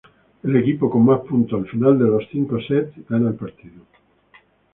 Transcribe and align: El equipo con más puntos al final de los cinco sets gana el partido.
El 0.41 0.55
equipo 0.55 0.89
con 0.89 1.05
más 1.05 1.19
puntos 1.19 1.59
al 1.61 1.67
final 1.69 1.99
de 1.99 2.05
los 2.05 2.23
cinco 2.31 2.59
sets 2.59 2.91
gana 3.07 3.29
el 3.29 3.35
partido. 3.35 3.83